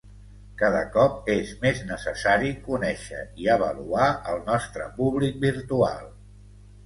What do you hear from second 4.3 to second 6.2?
el nostre públic virtual.